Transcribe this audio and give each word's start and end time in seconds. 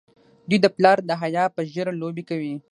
دوی 0.49 0.59
د 0.61 0.67
پلار 0.75 0.97
د 1.09 1.11
حیا 1.21 1.43
په 1.55 1.61
ږیره 1.71 1.93
لوبې 2.01 2.23
کوي. 2.29 2.53